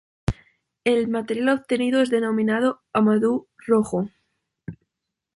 [0.83, 4.09] El material obtenido es denominado "amadou rojo".